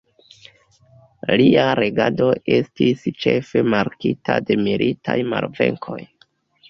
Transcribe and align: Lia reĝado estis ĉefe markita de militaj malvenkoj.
Lia 1.41 1.65
reĝado 1.81 2.29
estis 2.57 3.05
ĉefe 3.25 3.63
markita 3.75 4.39
de 4.49 4.59
militaj 4.67 5.17
malvenkoj. 5.35 6.01